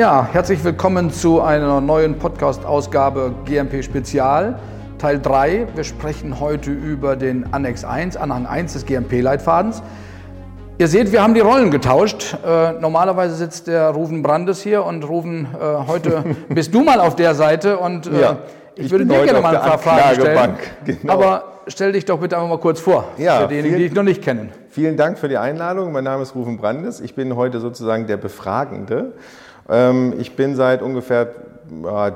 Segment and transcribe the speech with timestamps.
[0.00, 4.58] Ja, herzlich willkommen zu einer neuen Podcast-Ausgabe GMP Spezial,
[4.96, 5.66] Teil 3.
[5.74, 9.82] Wir sprechen heute über den Annex 1, Anhang 1 des GMP-Leitfadens.
[10.78, 12.34] Ihr seht, wir haben die Rollen getauscht.
[12.42, 17.14] Äh, normalerweise sitzt der Rufen Brandes hier und Rufen, äh, heute bist du mal auf
[17.14, 18.38] der Seite und äh, ja,
[18.76, 20.54] ich, ich, würde dir gerne mal ein paar Fragen stellen.
[20.86, 21.12] Genau.
[21.12, 24.02] Aber stell dich doch bitte einmal mal kurz vor, ja, für diejenigen, die dich noch
[24.02, 24.50] nicht kennen.
[24.70, 25.92] Vielen Dank für die Einladung.
[25.92, 27.00] Mein Name ist Rufen Brandes.
[27.00, 29.12] Ich bin heute sozusagen der Befragende.
[29.70, 31.28] Ähm, ich bin seit ungefähr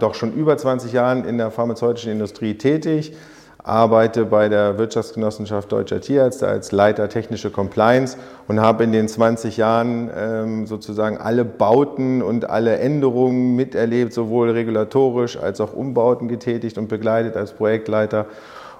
[0.00, 3.16] doch schon über 20 Jahren in der pharmazeutischen Industrie tätig,
[3.62, 9.56] arbeite bei der Wirtschaftsgenossenschaft Deutscher Tierärzte als Leiter technische Compliance und habe in den 20
[9.56, 16.76] Jahren ähm, sozusagen alle Bauten und alle Änderungen miterlebt, sowohl regulatorisch als auch Umbauten getätigt
[16.76, 18.26] und begleitet als Projektleiter.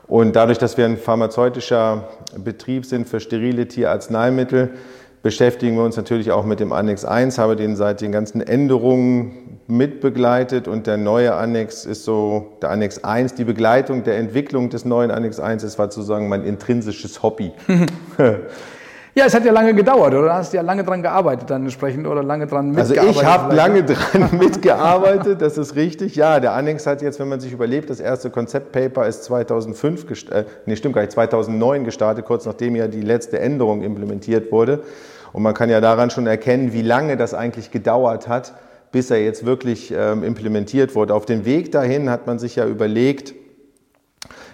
[0.07, 4.73] Und dadurch, dass wir ein pharmazeutischer Betrieb sind für sterile Tierarzneimittel,
[5.25, 9.59] beschäftigen wir uns natürlich auch mit dem Annex 1, habe den seit den ganzen Änderungen
[9.67, 14.85] mitbegleitet und der neue Annex ist so, der Annex 1, die Begleitung der Entwicklung des
[14.85, 17.53] neuen Annex 1, das war sozusagen mein intrinsisches Hobby.
[19.17, 20.35] Ja, es hat ja lange gedauert, oder?
[20.35, 22.99] Hast du ja lange dran gearbeitet dann entsprechend oder lange dran mitgearbeitet?
[22.99, 26.17] Also ich habe lange dran mitgearbeitet, das ist richtig.
[26.17, 30.45] Ja, der Annex hat jetzt, wenn man sich überlebt, das erste Konzeptpaper ist 2005, äh,
[30.67, 34.83] nee, stimmt gar nicht, 2009 gestartet, kurz nachdem ja die letzte Änderung implementiert wurde.
[35.35, 38.55] Und man kann ja daran schon erkennen, wie lange das eigentlich gedauert hat,
[38.93, 41.13] bis er jetzt wirklich ähm, implementiert wurde.
[41.13, 43.35] Auf dem Weg dahin hat man sich ja überlegt,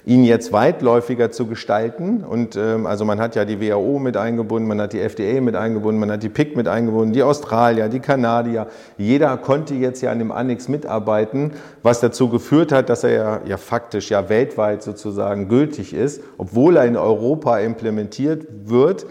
[0.06, 2.24] ihn jetzt weitläufiger zu gestalten.
[2.24, 5.54] Und ähm, also man hat ja die WHO mit eingebunden, man hat die FDA mit
[5.54, 8.66] eingebunden, man hat die PIC mit eingebunden, die Australier, die Kanadier.
[8.96, 13.40] Jeder konnte jetzt ja an dem Annex mitarbeiten, was dazu geführt hat, dass er ja,
[13.44, 19.04] ja faktisch ja weltweit sozusagen gültig ist, obwohl er in Europa implementiert wird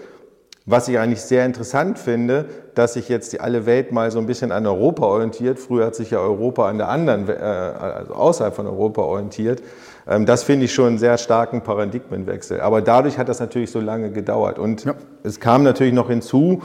[0.70, 4.28] was ich eigentlich sehr interessant finde, dass sich jetzt die alle Welt mal so ein
[4.28, 5.58] bisschen an Europa orientiert.
[5.58, 9.64] Früher hat sich ja Europa an der anderen, äh, also außerhalb von Europa orientiert.
[10.08, 12.62] Ähm, das finde ich schon einen sehr starken Paradigmenwechsel.
[12.62, 14.60] Aber dadurch hat das natürlich so lange gedauert.
[14.60, 14.94] Und ja.
[15.24, 16.62] es kam natürlich noch hinzu,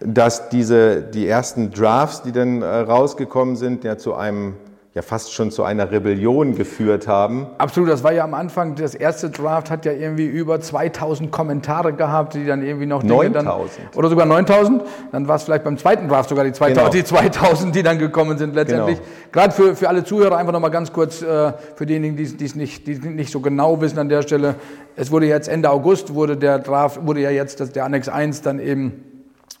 [0.00, 4.54] dass diese, die ersten Drafts, die dann äh, rausgekommen sind, ja zu einem
[4.94, 7.48] ja fast schon zu einer Rebellion geführt haben.
[7.58, 11.92] Absolut, das war ja am Anfang, das erste Draft hat ja irgendwie über 2000 Kommentare
[11.92, 13.96] gehabt, die dann irgendwie noch 9000.
[13.96, 14.84] Oder sogar 9000.
[15.10, 16.90] Dann war es vielleicht beim zweiten Draft sogar die 2000, genau.
[16.92, 18.98] die, 2000 die dann gekommen sind letztendlich.
[18.98, 19.08] Genau.
[19.32, 22.86] Gerade für, für alle Zuhörer einfach nochmal ganz kurz, äh, für diejenigen, die es nicht,
[22.86, 24.54] die nicht so genau wissen an der Stelle.
[24.94, 28.42] Es wurde jetzt Ende August, wurde der Draft, wurde ja jetzt das, der Annex 1
[28.42, 29.13] dann eben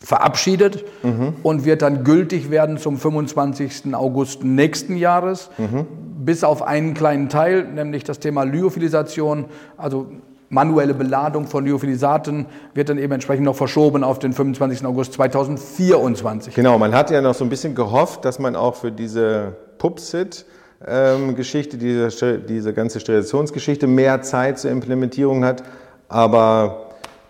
[0.04, 1.34] verabschiedet mhm.
[1.42, 3.94] und wird dann gültig werden zum 25.
[3.94, 5.86] August nächsten Jahres, mhm.
[6.24, 10.06] bis auf einen kleinen Teil, nämlich das Thema Lyophilisation, also
[10.50, 14.86] manuelle Beladung von Lyophilisaten wird dann eben entsprechend noch verschoben auf den 25.
[14.86, 16.54] August 2024.
[16.54, 20.44] Genau, man hat ja noch so ein bisschen gehofft, dass man auch für diese Pupsit
[20.86, 25.64] ähm, Geschichte, diese, diese ganze Sterilisationsgeschichte mehr Zeit zur Implementierung hat,
[26.08, 26.83] aber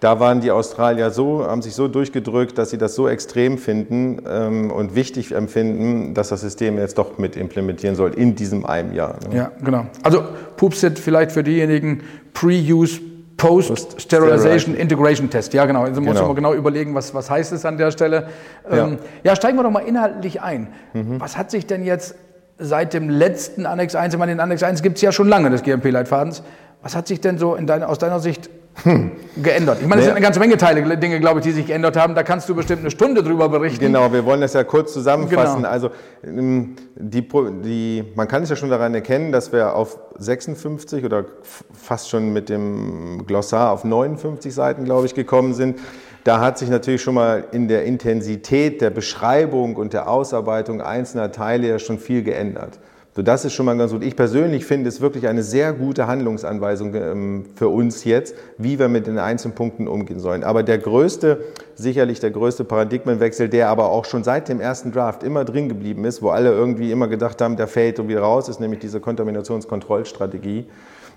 [0.05, 4.21] da waren die Australier so, haben sich so durchgedrückt, dass sie das so extrem finden
[4.29, 8.93] ähm, und wichtig empfinden, dass das System jetzt doch mit implementieren soll in diesem einem
[8.93, 9.17] Jahr.
[9.31, 9.37] Ne?
[9.37, 9.87] Ja, genau.
[10.03, 10.23] Also
[10.59, 12.03] PUPSIT vielleicht für diejenigen
[12.35, 13.01] Pre-Use
[13.39, 15.55] Post-Sterilization Integration Test.
[15.55, 15.85] Ja, genau.
[15.85, 16.27] Also muss genau.
[16.27, 18.29] man genau überlegen, was, was heißt es an der Stelle.
[18.71, 19.31] Ähm, ja.
[19.31, 19.37] ja.
[19.37, 20.69] steigen wir doch mal inhaltlich ein.
[20.93, 21.19] Mhm.
[21.19, 22.15] Was hat sich denn jetzt
[22.59, 25.49] seit dem letzten Annex 1, ich meine, den Annex 1 gibt es ja schon lange
[25.49, 26.43] des GMP-Leitfadens,
[26.83, 28.51] was hat sich denn so in deiner, aus deiner Sicht
[28.83, 29.13] hm.
[29.37, 29.79] geändert.
[29.81, 32.15] Ich meine, es sind eine ganze Menge Teile, Dinge, glaube ich, die sich geändert haben.
[32.15, 33.81] Da kannst du bestimmt eine Stunde drüber berichten.
[33.81, 35.59] Genau, wir wollen das ja kurz zusammenfassen.
[35.59, 35.69] Genau.
[35.69, 35.91] Also
[36.25, 37.27] ähm, die,
[37.63, 41.25] die, man kann es ja schon daran erkennen, dass wir auf 56 oder
[41.73, 45.79] fast schon mit dem Glossar auf 59 Seiten, glaube ich, gekommen sind.
[46.25, 51.31] Da hat sich natürlich schon mal in der Intensität der Beschreibung und der Ausarbeitung einzelner
[51.31, 52.79] Teile ja schon viel geändert.
[53.17, 54.03] So, das ist schon mal ganz gut.
[54.03, 58.89] Ich persönlich finde es wirklich eine sehr gute Handlungsanweisung ähm, für uns jetzt, wie wir
[58.89, 60.43] mit den einzelnen Punkten umgehen sollen.
[60.43, 61.39] Aber der größte,
[61.77, 66.05] sicherlich der größte Paradigmenwechsel, der aber auch schon seit dem ersten Draft immer drin geblieben
[66.05, 70.67] ist, wo alle irgendwie immer gedacht haben, der fällt irgendwie raus, ist nämlich diese Kontaminationskontrollstrategie.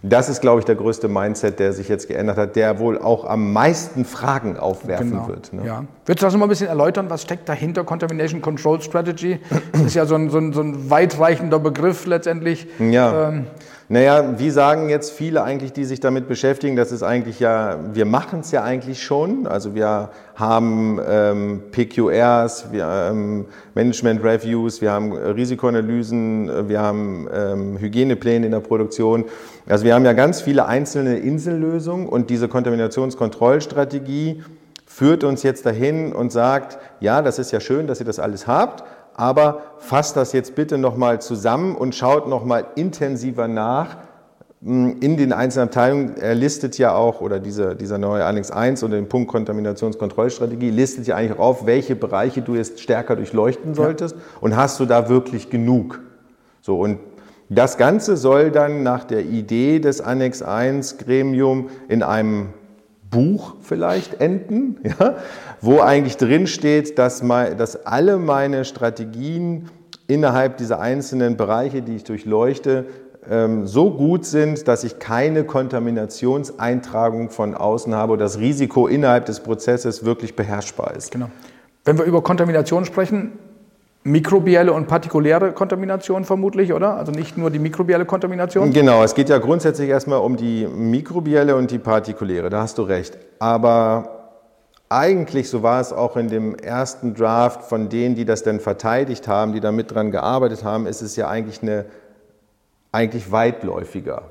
[0.04, 3.26] Das ist, glaube ich, der größte Mindset, der sich jetzt geändert hat, der wohl auch
[3.26, 5.28] am meisten Fragen aufwerfen genau.
[5.28, 5.54] wird.
[5.54, 5.66] Ne?
[5.66, 5.84] Ja.
[6.06, 9.40] Würdest du das noch mal ein bisschen erläutern, was steckt dahinter Contamination Control Strategy?
[9.72, 12.68] Das ist ja so ein, so ein, so ein weitreichender Begriff letztendlich.
[12.80, 13.30] Ja.
[13.30, 13.48] Ähm,
[13.90, 18.06] naja, wie sagen jetzt viele eigentlich, die sich damit beschäftigen, das ist eigentlich ja, wir
[18.06, 19.48] machen es ja eigentlich schon.
[19.48, 23.46] Also wir haben ähm, PQRs, wir haben
[23.76, 29.24] Management Reviews, wir haben Risikoanalysen, wir haben ähm, Hygienepläne in der Produktion.
[29.70, 34.44] Also wir haben ja ganz viele einzelne Insellösungen und diese Kontaminationskontrollstrategie
[34.86, 38.48] führt uns jetzt dahin und sagt, ja, das ist ja schön, dass ihr das alles
[38.48, 38.84] habt,
[39.18, 43.98] aber fasst das jetzt bitte nochmal zusammen und schaut nochmal intensiver nach,
[44.62, 48.96] in den einzelnen Abteilungen, er listet ja auch, oder dieser, dieser neue Annex 1 oder
[48.96, 54.16] den Punkt Kontaminationskontrollstrategie, listet ja eigentlich auch auf, welche Bereiche du jetzt stärker durchleuchten solltest
[54.16, 54.22] ja.
[54.42, 56.00] und hast du da wirklich genug.
[56.62, 57.00] So, und
[57.50, 62.50] das Ganze soll dann nach der Idee des Annex 1 Gremium in einem
[63.10, 65.16] Buch vielleicht enden, ja,
[65.62, 67.22] wo eigentlich drin steht, dass,
[67.58, 69.70] dass alle meine Strategien
[70.08, 72.86] innerhalb dieser einzelnen Bereiche, die ich durchleuchte,
[73.30, 79.26] ähm, so gut sind, dass ich keine Kontaminationseintragung von außen habe oder das Risiko innerhalb
[79.26, 81.12] des Prozesses wirklich beherrschbar ist.
[81.12, 81.30] Genau.
[81.84, 83.34] Wenn wir über Kontamination sprechen,
[84.08, 86.96] mikrobielle und partikuläre Kontamination vermutlich, oder?
[86.96, 88.72] Also nicht nur die mikrobielle Kontamination?
[88.72, 92.84] Genau, es geht ja grundsätzlich erstmal um die mikrobielle und die partikuläre, da hast du
[92.84, 93.18] recht.
[93.40, 94.34] Aber
[94.90, 99.28] eigentlich, so war es auch in dem ersten Draft von denen, die das denn verteidigt
[99.28, 101.86] haben, die da mit dran gearbeitet haben, ist es ja eigentlich eine
[102.94, 104.24] eigentlich weitläufiger.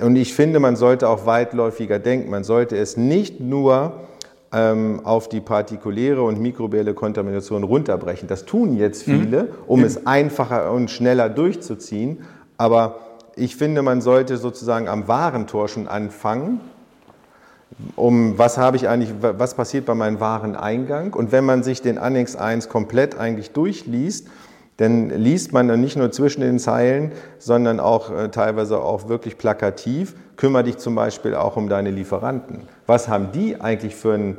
[0.00, 2.30] Und ich finde, man sollte auch weitläufiger denken.
[2.30, 4.07] Man sollte es nicht nur
[4.50, 8.28] auf die partikuläre und mikrobielle Kontamination runterbrechen.
[8.28, 9.20] Das tun jetzt mhm.
[9.20, 12.22] viele, um es einfacher und schneller durchzuziehen.
[12.56, 13.00] Aber
[13.36, 16.60] ich finde, man sollte sozusagen am Warentor schon anfangen.
[17.94, 21.12] Um was habe ich eigentlich, was passiert bei meinem Wareneingang?
[21.12, 24.28] Und wenn man sich den Annex 1 komplett eigentlich durchliest,
[24.78, 29.38] denn liest man dann nicht nur zwischen den Zeilen, sondern auch äh, teilweise auch wirklich
[29.38, 32.62] plakativ, kümmere dich zum Beispiel auch um deine Lieferanten.
[32.86, 34.38] Was haben die eigentlich für ein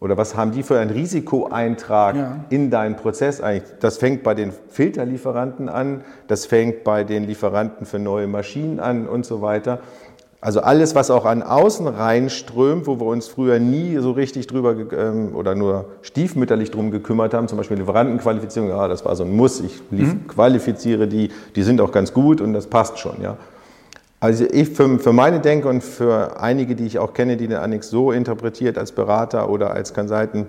[0.00, 2.44] oder was haben die für einen Risikoeintrag ja.
[2.50, 3.68] in deinen Prozess eigentlich?
[3.80, 9.08] Das fängt bei den Filterlieferanten an, das fängt bei den Lieferanten für neue Maschinen an
[9.08, 9.80] und so weiter.
[10.40, 14.76] Also alles, was auch an außen reinströmt, wo wir uns früher nie so richtig drüber
[14.92, 19.34] ähm, oder nur stiefmütterlich drum gekümmert haben, zum Beispiel Lieferantenqualifizierung, ja, das war so ein
[19.34, 20.28] Muss, ich mhm.
[20.28, 23.36] qualifiziere die, die sind auch ganz gut und das passt schon, ja.
[24.20, 27.56] Also ich für, für meine Denke und für einige, die ich auch kenne, die den
[27.56, 30.46] Annex so interpretiert als Berater oder als Consultant,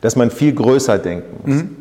[0.00, 1.62] dass man viel größer denken muss.
[1.62, 1.76] Mhm.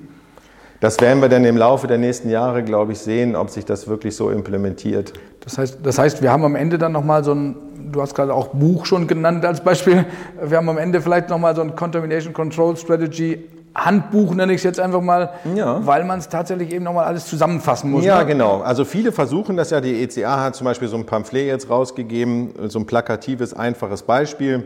[0.81, 3.87] Das werden wir dann im Laufe der nächsten Jahre, glaube ich, sehen, ob sich das
[3.87, 5.13] wirklich so implementiert.
[5.41, 7.55] Das heißt, das heißt wir haben am Ende dann nochmal so ein,
[7.91, 10.05] du hast gerade auch Buch schon genannt als Beispiel,
[10.43, 14.63] wir haben am Ende vielleicht nochmal so ein Contamination Control Strategy Handbuch nenne ich es
[14.63, 15.85] jetzt einfach mal, ja.
[15.85, 18.03] weil man es tatsächlich eben nochmal alles zusammenfassen muss.
[18.03, 18.25] Ja, ne?
[18.25, 18.59] genau.
[18.61, 19.79] Also viele versuchen das ja.
[19.79, 24.65] Die ECA hat zum Beispiel so ein Pamphlet jetzt rausgegeben, so ein plakatives, einfaches Beispiel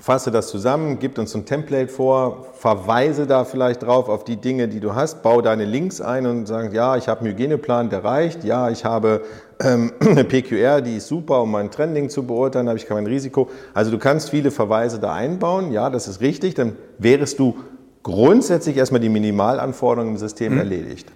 [0.00, 4.68] fasse das zusammen, gib uns ein Template vor, verweise da vielleicht drauf auf die Dinge,
[4.68, 8.04] die du hast, bau deine Links ein und sag, ja, ich habe einen Hygieneplan, der
[8.04, 9.22] reicht, ja, ich habe
[9.60, 13.48] ähm, eine PQR, die ist super, um mein Trending zu beurteilen, habe ich kein Risiko.
[13.74, 17.56] Also du kannst viele Verweise da einbauen, ja, das ist richtig, dann wärest du
[18.02, 20.58] grundsätzlich erstmal die Minimalanforderungen im System mhm.
[20.58, 21.12] erledigt.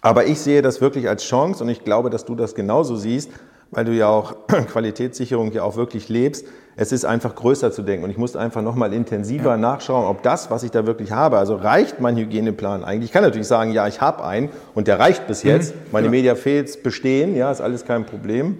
[0.00, 3.30] Aber ich sehe das wirklich als Chance und ich glaube, dass du das genauso siehst,
[3.72, 6.46] weil du ja auch Qualitätssicherung ja auch wirklich lebst,
[6.76, 9.56] es ist einfach größer zu denken und ich muss einfach nochmal intensiver ja.
[9.56, 13.10] nachschauen, ob das, was ich da wirklich habe, also reicht mein Hygieneplan eigentlich.
[13.10, 15.74] Ich kann natürlich sagen, ja, ich habe einen und der reicht bis jetzt.
[15.74, 15.80] Mhm.
[15.90, 16.10] Meine ja.
[16.10, 18.58] Media Fails bestehen, ja, ist alles kein Problem.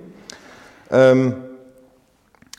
[0.90, 1.36] Ähm,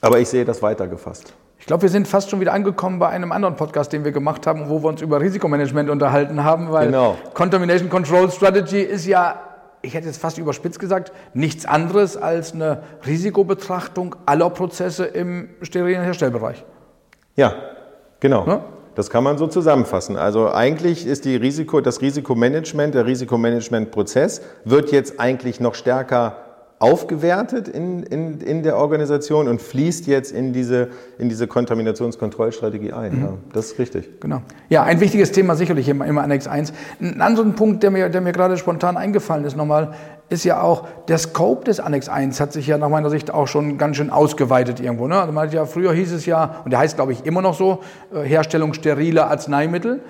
[0.02, 1.34] aber ich sehe das weitergefasst.
[1.60, 4.46] Ich glaube, wir sind fast schon wieder angekommen bei einem anderen Podcast, den wir gemacht
[4.48, 7.16] haben, wo wir uns über Risikomanagement unterhalten haben, weil genau.
[7.34, 9.39] Contamination Control Strategy ist ja
[9.84, 16.04] ich hätte jetzt fast überspitzt gesagt, nichts anderes als eine Risikobetrachtung aller Prozesse im sterilen
[16.04, 16.66] Herstellbereich.
[17.36, 17.54] Ja,
[18.22, 18.48] genau.
[18.48, 18.66] Ja?
[18.96, 20.16] Das kann man so zusammenfassen.
[20.18, 26.43] Also eigentlich ist die Risiko, das Risikomanagement, der Risikomanagementprozess wird jetzt eigentlich noch stärker
[26.84, 33.16] aufgewertet in, in, in der Organisation und fließt jetzt in diese, in diese Kontaminationskontrollstrategie ein.
[33.16, 33.22] Mhm.
[33.22, 34.20] Ja, das ist richtig.
[34.20, 34.42] Genau.
[34.68, 36.74] Ja, ein wichtiges Thema sicherlich im, im Annex 1.
[37.00, 39.94] Ein anderer Punkt, der mir, der mir gerade spontan eingefallen ist nochmal,
[40.28, 43.48] ist ja auch, der Scope des Annex 1 hat sich ja nach meiner Sicht auch
[43.48, 45.08] schon ganz schön ausgeweitet irgendwo.
[45.08, 45.18] Ne?
[45.18, 47.58] Also man hat ja, früher hieß es ja, und der heißt glaube ich immer noch
[47.58, 47.80] so,
[48.13, 50.02] äh, Herstellung steriler Arzneimittel.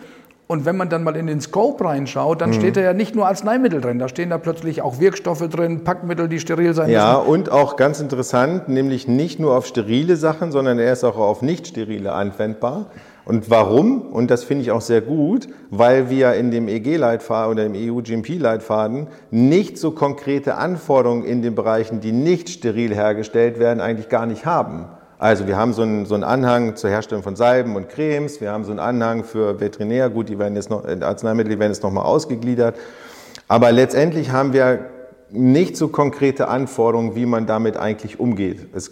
[0.45, 2.55] Und wenn man dann mal in den Scope reinschaut, dann mhm.
[2.55, 6.27] steht da ja nicht nur Arzneimittel drin, da stehen da plötzlich auch Wirkstoffe drin, Packmittel,
[6.27, 7.27] die steril sein ja, müssen.
[7.27, 11.17] Ja, und auch ganz interessant, nämlich nicht nur auf sterile Sachen, sondern er ist auch
[11.17, 12.87] auf nicht sterile anwendbar.
[13.25, 14.01] Und warum?
[14.01, 19.07] Und das finde ich auch sehr gut, weil wir in dem EG-Leitfaden oder im EU-GMP-Leitfaden
[19.31, 24.45] nicht so konkrete Anforderungen in den Bereichen, die nicht steril hergestellt werden, eigentlich gar nicht
[24.45, 24.87] haben.
[25.23, 28.51] Also wir haben so einen, so einen Anhang zur Herstellung von Salben und Cremes, wir
[28.51, 31.71] haben so einen Anhang für Veterinär, gut, die werden jetzt noch, äh, Arzneimittel die werden
[31.71, 32.75] jetzt nochmal ausgegliedert.
[33.47, 34.89] Aber letztendlich haben wir
[35.29, 38.67] nicht so konkrete Anforderungen, wie man damit eigentlich umgeht.
[38.75, 38.91] Es,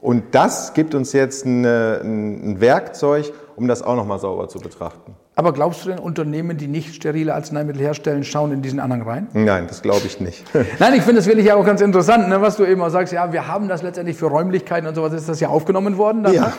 [0.00, 5.14] und das gibt uns jetzt eine, ein Werkzeug, um das auch nochmal sauber zu betrachten.
[5.40, 9.26] Aber glaubst du denn, Unternehmen, die nicht sterile Arzneimittel herstellen, schauen in diesen Anhang rein?
[9.32, 10.44] Nein, das glaube ich nicht.
[10.78, 13.14] Nein, ich finde es wirklich auch ganz interessant, ne, was du eben auch sagst.
[13.14, 16.24] Ja, wir haben das letztendlich für Räumlichkeiten und sowas, ist das ja aufgenommen worden.
[16.24, 16.42] Dann, ja.
[16.42, 16.52] Ne?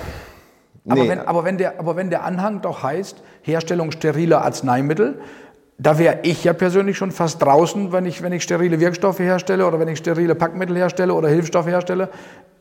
[0.90, 1.10] Aber, Nee.
[1.10, 5.20] wenn, aber, wenn der, aber wenn der Anhang doch heißt, Herstellung steriler Arzneimittel,
[5.78, 9.68] da wäre ich ja persönlich schon fast draußen, wenn ich, wenn ich sterile Wirkstoffe herstelle
[9.68, 12.10] oder wenn ich sterile Packmittel herstelle oder Hilfsstoffe herstelle,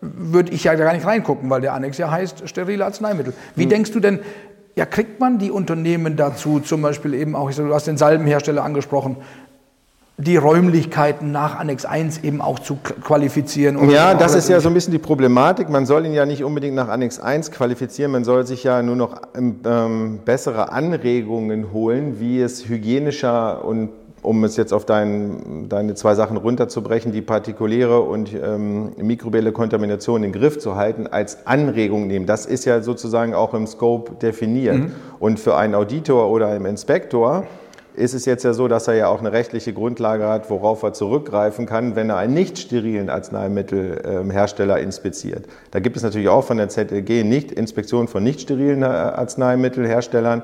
[0.03, 3.33] würde ich ja gar nicht reingucken, weil der Annex ja heißt sterile Arzneimittel.
[3.57, 4.21] Wie denkst du denn,
[4.77, 7.97] ja, kriegt man die Unternehmen dazu, zum Beispiel eben auch, ich sag, du hast den
[7.97, 9.17] Salbenhersteller angesprochen,
[10.21, 13.77] die Räumlichkeiten nach Annex 1 eben auch zu qualifizieren?
[13.77, 15.69] und Ja, das ist ja so ein bisschen die Problematik.
[15.71, 18.97] Man soll ihn ja nicht unbedingt nach Annex 1 qualifizieren, man soll sich ja nur
[18.97, 23.91] noch ähm, bessere Anregungen holen, wie es hygienischer und
[24.23, 30.23] um es jetzt auf dein, deine zwei Sachen runterzubrechen, die partikuläre und ähm, mikrobielle Kontamination
[30.23, 32.27] in den Griff zu halten, als Anregung nehmen.
[32.27, 34.91] Das ist ja sozusagen auch im Scope definiert.
[35.19, 37.47] Und für einen Auditor oder einen Inspektor
[37.95, 40.93] ist es jetzt ja so, dass er ja auch eine rechtliche Grundlage hat, worauf er
[40.93, 45.47] zurückgreifen kann, wenn er einen nicht sterilen Arzneimittelhersteller inspiziert.
[45.71, 50.43] Da gibt es natürlich auch von der ZLG nicht Inspektion von nicht sterilen äh, Arzneimittelherstellern.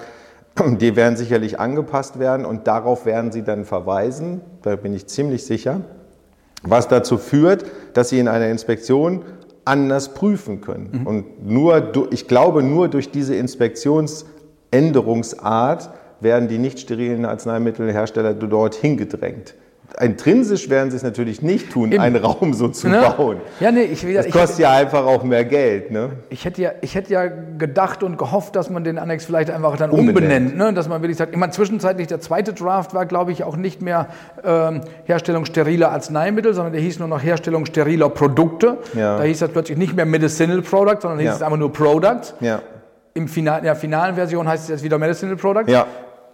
[0.59, 5.45] Die werden sicherlich angepasst werden und darauf werden sie dann verweisen, da bin ich ziemlich
[5.45, 5.83] sicher,
[6.63, 9.23] was dazu führt, dass sie in einer Inspektion
[9.67, 11.03] anders prüfen können.
[11.05, 19.55] Und nur, ich glaube, nur durch diese Inspektionsänderungsart werden die nicht sterilen Arzneimittelhersteller dort hingedrängt.
[20.01, 22.03] Intrinsisch werden sie es natürlich nicht tun, Eben.
[22.03, 23.01] einen Raum so zu Ne?
[23.17, 23.39] bauen.
[23.61, 25.91] Ja, nee, ich, Das ich, kostet ja einfach auch mehr Geld.
[25.91, 26.11] Ne?
[26.29, 29.77] Ich hätte, ja, ich hätte ja gedacht und gehofft, dass man den Annex vielleicht einfach
[29.77, 30.17] dann Umbenennt.
[30.19, 30.57] umbenennt.
[30.57, 30.75] Ne?
[30.75, 33.81] Dass man wirklich sagt, ich meine, zwischenzeitlich der zweite Draft war, glaube ich, auch nicht
[33.81, 34.09] mehr
[34.45, 38.79] ähm, Herstellung steriler Arzneimittel, sondern der hieß nur noch Herstellung steriler Produkte.
[38.95, 39.17] Ja.
[39.17, 41.35] Da hieß das plötzlich nicht mehr Medicinal Product, sondern hieß Ja.
[41.37, 42.35] es einfach nur Products.
[42.41, 42.61] Ja.
[43.15, 45.65] Im Final, in der finalen Version heißt es jetzt wieder Medicinal Product.
[45.69, 45.87] Ja.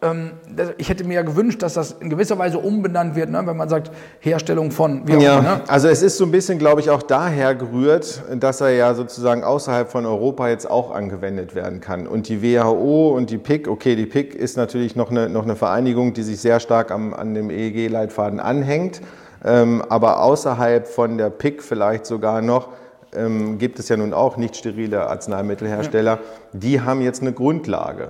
[0.03, 0.33] Ähm,
[0.79, 3.41] ich hätte mir ja gewünscht, dass das in gewisser Weise umbenannt wird, ne?
[3.47, 5.41] wenn man sagt Herstellung von, wie auch Ja.
[5.41, 5.61] Ne?
[5.69, 9.45] also es ist so ein bisschen, glaube ich, auch daher gerührt, dass er ja sozusagen
[9.45, 12.09] außerhalb von Europa jetzt auch angewendet werden kann.
[12.09, 15.55] Und die WHO und die PIC, okay, die PIC ist natürlich noch eine, noch eine
[15.55, 19.01] Vereinigung, die sich sehr stark am, an dem EEG-Leitfaden anhängt.
[19.45, 22.69] Ähm, aber außerhalb von der PIC vielleicht sogar noch
[23.15, 26.19] ähm, gibt es ja nun auch nicht sterile Arzneimittelhersteller.
[26.53, 28.09] Die haben jetzt eine Grundlage.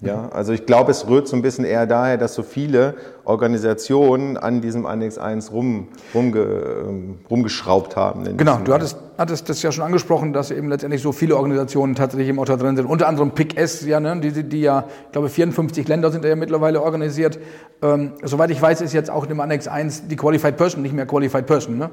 [0.00, 4.36] Ja, also ich glaube, es rührt so ein bisschen eher daher, dass so viele Organisationen
[4.36, 8.36] an diesem Annex 1 rum, rumge, ähm, rumgeschraubt haben.
[8.36, 12.28] Genau, du hattest, hattest das ja schon angesprochen, dass eben letztendlich so viele Organisationen tatsächlich
[12.28, 12.86] im Otto drin sind.
[12.86, 16.80] Unter anderem PIC-S, ja, ne, die, die ja, ich glaube, 54 Länder sind ja mittlerweile
[16.80, 17.40] organisiert.
[17.82, 20.94] Ähm, soweit ich weiß, ist jetzt auch in dem Annex 1 die Qualified Person, nicht
[20.94, 21.76] mehr Qualified Person.
[21.76, 21.90] Ne?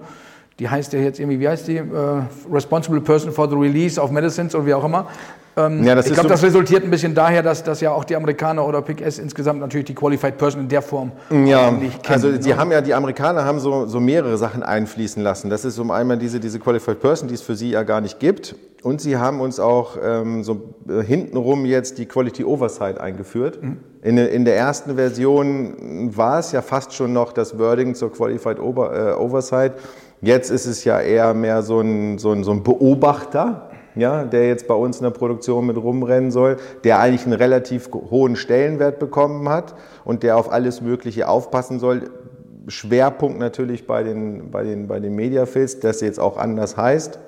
[0.59, 1.77] Die heißt ja jetzt irgendwie, wie heißt die?
[1.77, 1.83] Äh,
[2.51, 5.07] Responsible Person for the Release of Medicines oder wie auch immer.
[5.57, 8.05] Ähm, Ja, das ich glaube, so- das resultiert ein bisschen daher, dass, dass ja auch
[8.05, 12.13] die Amerikaner oder PIC-S insgesamt natürlich die Qualified Person in der Form Ja, nicht kennen.
[12.13, 12.57] also die ne?
[12.57, 15.49] haben ja, die Amerikaner haben so, so mehrere Sachen einfließen lassen.
[15.49, 18.19] Das ist um einmal diese, diese Qualified Person, die es für sie ja gar nicht
[18.19, 18.55] gibt.
[18.83, 23.59] Und sie haben uns auch ähm, so äh, hintenrum jetzt die Quality Oversight eingeführt.
[24.03, 28.11] In, der- in der ersten Version war es ja fast schon noch das Wording zur
[28.13, 29.73] Qualified Ober, äh, Oversight.
[30.25, 34.47] Jetzt ist es ja eher mehr so ein, so ein, so ein Beobachter, ja, der
[34.47, 38.97] jetzt bei uns in der Produktion mit rumrennen soll, der eigentlich einen relativ hohen Stellenwert
[38.97, 42.09] bekommen hat und der auf alles Mögliche aufpassen soll.
[42.67, 47.19] Schwerpunkt natürlich bei den, bei den, bei den Mediafilms, das jetzt auch anders heißt.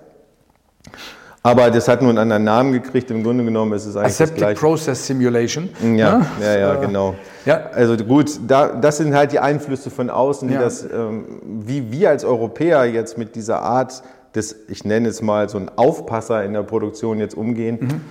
[1.48, 3.10] Aber das hat nur einen anderen Namen gekriegt.
[3.10, 4.60] Im Grunde genommen ist es eigentlich das Aseptic gleiche.
[4.60, 5.70] Process Simulation.
[5.82, 6.26] Ja, ne?
[6.42, 7.16] ja, ja, Äh, genau.
[7.46, 10.62] Ja, Also gut, da, das sind halt die Einflüsse von außen, die Ja.
[10.62, 14.04] das, ähm, wie wir als Europäer jetzt mit dieser Art
[14.36, 18.02] des, ich nenne es mal so ein Aufpasser in der Produktion jetzt umgehen.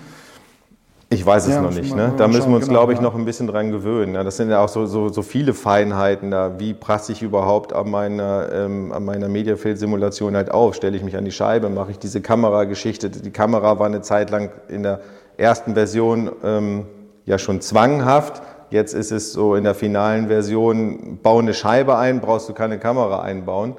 [1.09, 1.95] Ich weiß es Ja, noch nicht.
[1.95, 2.13] Ne?
[2.17, 3.03] Da müssen wir uns, genau, glaube ich, ja.
[3.05, 4.15] noch ein bisschen dran gewöhnen.
[4.15, 6.59] Das sind ja auch so, so, so viele Feinheiten da.
[6.59, 10.75] Wie passe ich überhaupt an meiner, ähm, an meiner Mediafield-Simulation halt auf?
[10.75, 11.69] Stelle ich mich an die Scheibe?
[11.69, 13.09] Mache ich diese Kamerageschichte?
[13.09, 14.99] Die Kamera war eine Zeit lang in der
[15.37, 16.87] ersten Version ähm,
[17.25, 18.43] ja schon zwanghaft.
[18.71, 22.81] Jetzt ist es so in der finalen Version, bau eine Scheibe ein, brauchst du keine
[22.81, 23.77] Kamera einbauen.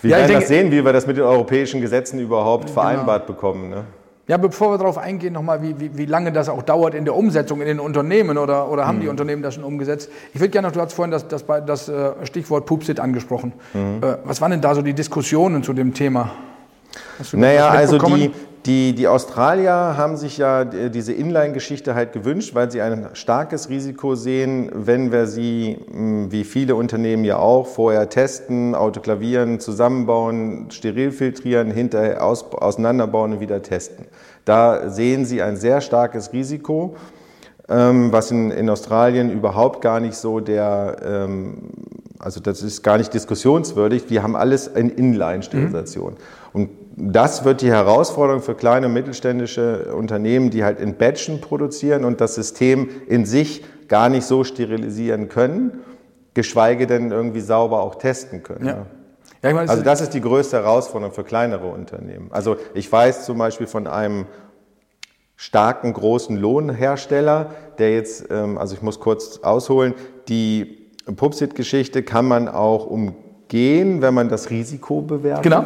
[0.00, 3.26] Wir Ja, werden denke- das sehen, wie wir das mit den europäischen Gesetzen überhaupt vereinbart
[3.26, 3.68] bekommen.
[3.68, 3.84] Ne?
[4.28, 7.16] Ja, bevor wir darauf eingehen, nochmal, wie, wie, wie lange das auch dauert in der
[7.16, 9.00] Umsetzung in den Unternehmen oder, oder haben Mhm.
[9.02, 10.10] die Unternehmen das schon umgesetzt?
[10.34, 13.54] Ich würde gerne noch, du hast vorhin das, das, bei- das äh, Stichwort Pupsit angesprochen.
[13.72, 14.02] Mhm.
[14.02, 16.30] Äh, Was waren denn da so die Diskussionen zu dem Thema?
[17.32, 18.30] Naja, das also die,
[18.66, 23.68] die, die Australier haben sich ja äh, diese Inline-Geschichte halt gewünscht, weil sie ein starkes
[23.68, 30.70] Risiko sehen, wenn wir sie, mh, wie viele Unternehmen ja auch, vorher testen, autoklavieren, zusammenbauen,
[30.70, 34.06] steril filtrieren, hinterher aus, auseinanderbauen und wieder testen.
[34.44, 36.96] Da sehen sie ein sehr starkes Risiko.
[37.68, 41.70] ähm, was in, in Australien überhaupt gar nicht so der, ähm,
[42.18, 44.04] also das ist gar nicht diskussionswürdig.
[44.08, 46.14] Wir haben alles in Inline-Sterilisation.
[46.14, 46.18] Mhm.
[46.52, 52.04] Und das wird die Herausforderung für kleine und mittelständische Unternehmen, die halt in Batchen produzieren
[52.04, 55.80] und das System in sich gar nicht so sterilisieren können,
[56.34, 58.66] geschweige denn irgendwie sauber auch testen können.
[58.66, 58.86] Ja.
[59.40, 62.26] Ja, meine, also das ist die größte Herausforderung für kleinere Unternehmen.
[62.32, 64.26] Also ich weiß zum Beispiel von einem
[65.36, 69.94] starken großen Lohnhersteller, der jetzt, ähm, also ich muss kurz ausholen,
[70.28, 75.44] die Pupsit-Geschichte kann man auch umgehen, wenn man das Risiko bewertet.
[75.44, 75.64] Genau.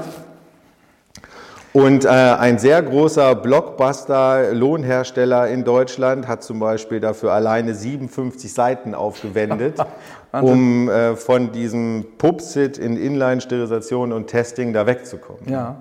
[1.73, 8.95] Und äh, ein sehr großer Blockbuster-Lohnhersteller in Deutschland hat zum Beispiel dafür alleine 57 Seiten
[8.95, 9.77] aufgewendet,
[10.33, 15.51] um äh, von diesem Pupsit in Inline-Sterilisation und Testing da wegzukommen.
[15.51, 15.77] Ja.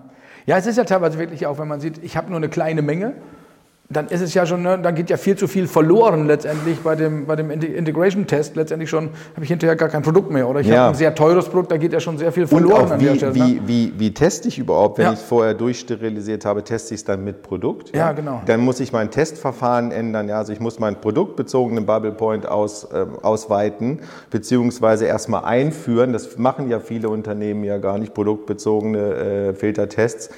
[0.46, 2.82] ja, es ist ja teilweise wirklich auch, wenn man sieht, ich habe nur eine kleine
[2.82, 3.16] Menge
[3.92, 6.96] dann ist es ja schon, ne, dann geht ja viel zu viel verloren letztendlich bei
[6.96, 8.56] dem, bei dem Integration-Test.
[8.56, 10.48] Letztendlich schon habe ich hinterher gar kein Produkt mehr.
[10.48, 10.78] Oder ich ja.
[10.78, 13.10] habe ein sehr teures Produkt, da geht ja schon sehr viel verloren Und auch wie,
[13.10, 13.36] an der Stelle.
[13.36, 13.62] Wie, ne?
[13.66, 15.14] wie, wie teste ich überhaupt, wenn ja.
[15.14, 17.96] ich es vorher durchsterilisiert habe, teste ich es dann mit Produkt?
[17.96, 18.08] Ja?
[18.08, 18.12] ja?
[18.14, 18.42] genau.
[18.46, 20.30] Dann muss ich mein Testverfahren ändern.
[20.30, 20.38] Ja?
[20.38, 26.14] Also ich muss meinen produktbezogenen Bubble Point aus, äh, ausweiten, beziehungsweise erstmal einführen.
[26.14, 30.30] Das machen ja viele Unternehmen ja gar nicht, produktbezogene äh, Filtertests.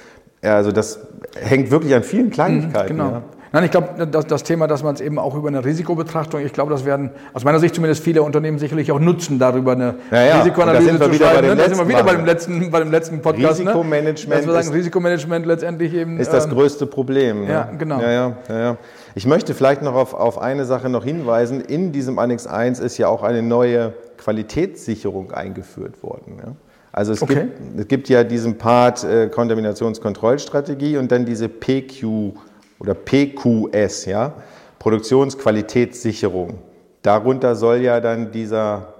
[0.42, 1.00] Also das
[1.40, 2.94] hängt wirklich an vielen Kleinigkeiten.
[2.94, 3.10] Mhm, genau.
[3.10, 3.22] Ja.
[3.54, 6.52] Nein, ich glaube, das, das, Thema, dass man es eben auch über eine Risikobetrachtung, ich
[6.52, 10.22] glaube, das werden aus meiner Sicht zumindest viele Unternehmen sicherlich auch nutzen, darüber eine ja,
[10.24, 10.38] ja.
[10.38, 11.46] Risikoanalyse zu schreiben.
[11.46, 11.54] Ne?
[11.54, 13.60] Da sind wir wieder bei dem letzten, bei dem letzten Podcast.
[13.60, 13.66] Ne?
[13.66, 14.28] Risikomanagement.
[14.28, 14.34] Ne?
[14.34, 16.18] Dass wir sagen, ist, Risikomanagement letztendlich eben.
[16.18, 17.44] Ist das ähm, größte Problem.
[17.44, 17.52] Ne?
[17.52, 18.00] Ja, genau.
[18.00, 18.76] Ja, ja, ja, ja.
[19.14, 21.60] Ich möchte vielleicht noch auf, auf eine Sache noch hinweisen.
[21.60, 26.38] In diesem Annex 1 ist ja auch eine neue Qualitätssicherung eingeführt worden.
[26.44, 26.52] Ja?
[26.90, 27.34] Also es, okay.
[27.34, 32.34] gibt, es gibt ja diesen Part äh, Kontaminationskontrollstrategie und dann diese PQ
[32.78, 34.32] oder PQS, ja,
[34.78, 36.58] Produktionsqualitätssicherung.
[37.02, 38.94] Darunter soll ja dann dieser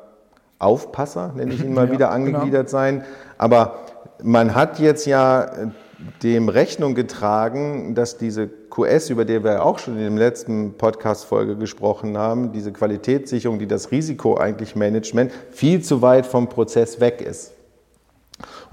[0.59, 2.79] Aufpasser, nenne ich ihn mal ja, wieder, angegliedert genau.
[2.79, 3.05] sein.
[3.39, 3.81] Aber
[4.23, 5.51] man hat jetzt ja
[6.23, 11.57] dem Rechnung getragen, dass diese QS, über die wir auch schon in der letzten Podcast-Folge
[11.57, 17.21] gesprochen haben, diese Qualitätssicherung, die das Risiko eigentlich Management, viel zu weit vom Prozess weg
[17.21, 17.54] ist.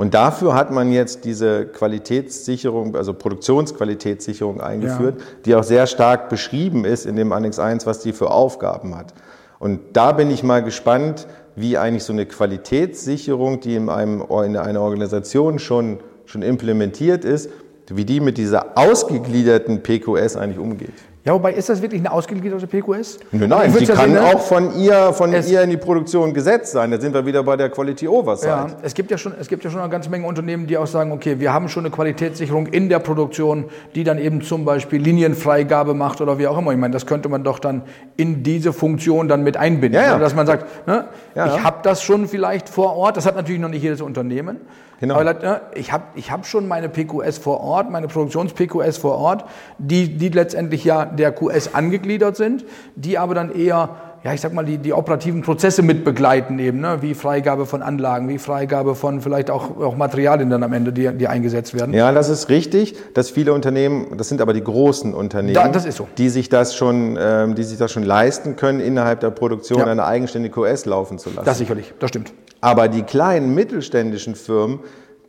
[0.01, 5.25] Und dafür hat man jetzt diese Qualitätssicherung, also Produktionsqualitätssicherung eingeführt, ja.
[5.45, 9.13] die auch sehr stark beschrieben ist in dem Annex 1, was die für Aufgaben hat.
[9.59, 14.57] Und da bin ich mal gespannt, wie eigentlich so eine Qualitätssicherung, die in, einem, in
[14.57, 17.51] einer Organisation schon, schon implementiert ist,
[17.87, 20.95] wie die mit dieser ausgegliederten PQS eigentlich umgeht.
[21.23, 23.19] Ja, wobei ist das wirklich eine ausgegliederte PQS?
[23.31, 24.23] Nein, nein die kann sehen, ne?
[24.23, 26.89] auch von ihr, von ihr in die Produktion gesetzt sein.
[26.89, 28.71] Da sind wir wieder bei der Quality Oversight.
[28.71, 30.87] Ja, es gibt ja schon, es gibt ja schon eine ganze Menge Unternehmen, die auch
[30.87, 34.99] sagen, okay, wir haben schon eine Qualitätssicherung in der Produktion, die dann eben zum Beispiel
[34.99, 36.71] Linienfreigabe macht oder wie auch immer.
[36.71, 37.83] Ich meine, das könnte man doch dann
[38.17, 40.13] in diese Funktion dann mit einbinden, ja, ja.
[40.13, 41.05] Also, dass man sagt, ne,
[41.35, 43.15] ja, ich habe das schon vielleicht vor Ort.
[43.15, 44.57] Das hat natürlich noch nicht jedes Unternehmen.
[45.01, 45.15] Genau.
[45.15, 49.45] Aber ne, ich habe ich hab schon meine PQS vor Ort, meine Produktions-PQS vor Ort,
[49.79, 52.63] die, die letztendlich ja der QS angegliedert sind,
[52.95, 53.89] die aber dann eher
[54.23, 56.99] ja, ich sag mal, die, die operativen Prozesse mit begleiten eben, ne?
[57.01, 61.09] wie Freigabe von Anlagen, wie Freigabe von vielleicht auch, auch Materialien dann am Ende, die,
[61.17, 61.93] die eingesetzt werden.
[61.95, 66.07] Ja, das ist richtig, dass viele Unternehmen, das sind aber die großen Unternehmen, da, so.
[66.19, 69.85] die, sich das schon, ähm, die sich das schon leisten können, innerhalb der Produktion ja.
[69.87, 71.45] eine eigenständige QS laufen zu lassen.
[71.45, 72.31] Das sicherlich, das stimmt.
[72.61, 74.81] Aber die kleinen mittelständischen Firmen,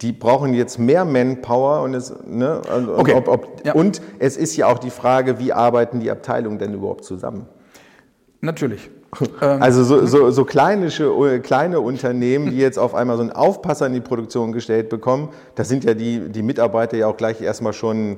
[0.03, 3.15] die brauchen jetzt mehr Manpower und es, ne, und, okay.
[3.15, 3.73] ob, ob, ja.
[3.73, 7.47] und es ist ja auch die Frage, wie arbeiten die Abteilungen denn überhaupt zusammen?
[8.43, 8.91] Natürlich.
[9.41, 10.89] Also so, so, so kleine,
[11.43, 15.65] kleine Unternehmen, die jetzt auf einmal so einen Aufpasser in die Produktion gestellt bekommen, da
[15.65, 18.17] sind ja die, die Mitarbeiter ja auch gleich erstmal schon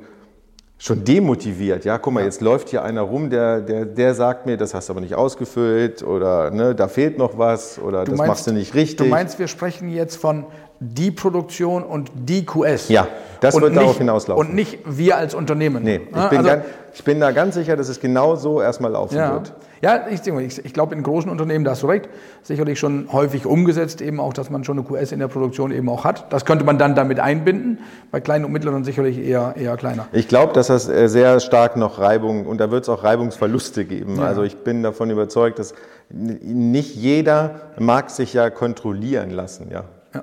[0.78, 1.84] schon demotiviert.
[1.84, 4.88] Ja, guck mal, jetzt läuft hier einer rum, der, der, der sagt mir, das hast
[4.88, 8.46] du aber nicht ausgefüllt oder ne, da fehlt noch was oder du das meinst, machst
[8.48, 8.98] du nicht richtig.
[8.98, 10.44] Du meinst, wir sprechen jetzt von
[10.80, 12.88] die Produktion und die QS.
[12.88, 13.06] Ja,
[13.40, 14.46] das und wird nicht, darauf hinauslaufen.
[14.46, 15.82] Und nicht wir als Unternehmen.
[15.82, 18.92] Nee, ich, bin, also, ganz, ich bin da ganz sicher, dass es genau so erstmal
[18.92, 19.32] laufen ja.
[19.32, 19.52] wird.
[19.82, 22.08] Ja, ich, ich, ich glaube, in großen Unternehmen, da hast du recht,
[22.42, 25.88] sicherlich schon häufig umgesetzt, eben auch, dass man schon eine QS in der Produktion eben
[25.88, 26.32] auch hat.
[26.32, 27.80] Das könnte man dann damit einbinden.
[28.12, 30.06] Bei kleinen und mittleren sicherlich eher, eher kleiner.
[30.12, 33.84] Ich glaube, dass das äh, sehr stark noch Reibung, und da wird es auch Reibungsverluste
[33.84, 34.16] geben.
[34.16, 34.26] Ja.
[34.26, 35.74] Also ich bin davon überzeugt, dass
[36.10, 39.68] nicht jeder mag sich ja kontrollieren lassen.
[39.70, 39.84] Ja.
[40.14, 40.22] ja.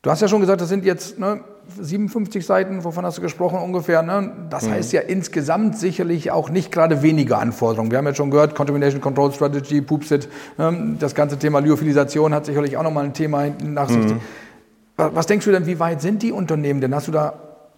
[0.00, 1.40] Du hast ja schon gesagt, das sind jetzt ne,
[1.80, 4.02] 57 Seiten, wovon hast du gesprochen ungefähr.
[4.02, 4.32] Ne?
[4.50, 4.72] Das mhm.
[4.72, 7.90] heißt ja insgesamt sicherlich auch nicht gerade weniger Anforderungen.
[7.90, 10.96] Wir haben jetzt schon gehört, Contamination Control Strategy, Poopsit, ne?
[10.98, 14.04] das ganze Thema Lyophilisation hat sicherlich auch nochmal ein Thema nach sich.
[14.04, 14.20] Mhm.
[14.96, 16.94] Was denkst du denn, wie weit sind die Unternehmen denn?
[16.94, 17.34] Hast du da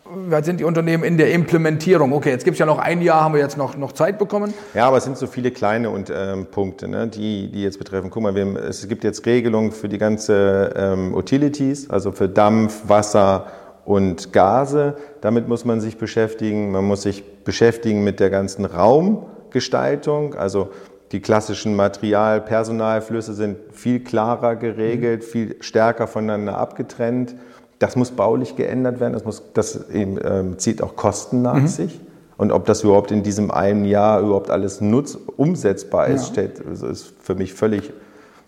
[0.09, 2.13] weit sind die Unternehmen in der Implementierung?
[2.13, 4.55] Okay, jetzt gibt es ja noch ein Jahr, haben wir jetzt noch, noch Zeit bekommen.
[4.75, 8.11] Ja, aber es sind so viele kleine und, ähm, Punkte, ne, die, die jetzt betreffen.
[8.11, 12.83] Guck mal, wir, es gibt jetzt Regelungen für die ganze ähm, Utilities, also für Dampf,
[12.89, 13.47] Wasser
[13.87, 14.97] und Gase.
[15.23, 16.73] Damit muss man sich beschäftigen.
[16.73, 20.69] Man muss sich beschäftigen mit der ganzen Raumgestaltung, also
[21.13, 25.27] die klassischen Material-Personalflüsse sind viel klarer geregelt, mhm.
[25.27, 27.37] viel stärker voneinander abgetrennt.
[27.79, 31.69] Das muss baulich geändert werden, das, muss, das eben, ähm, zieht auch Kosten nach mhm.
[31.69, 32.01] sich.
[32.37, 36.33] Und ob das überhaupt in diesem einen Jahr überhaupt alles nutz umsetzbar ist, ja.
[36.33, 37.93] steht, also ist für mich völlig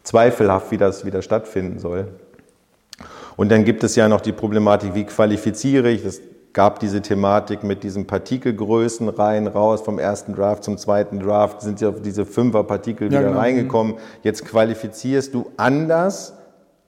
[0.02, 2.08] zweifelhaft, wie das wieder stattfinden soll.
[3.38, 6.20] Und dann gibt es ja noch die Problematik, wie qualifiziere ich, das
[6.52, 11.80] gab diese Thematik mit diesen Partikelgrößen rein, raus, vom ersten Draft zum zweiten Draft, sind
[11.80, 13.40] ja diese Fünfer-Partikel ja, wieder genau.
[13.40, 13.94] reingekommen.
[14.24, 16.32] Jetzt qualifizierst du anders,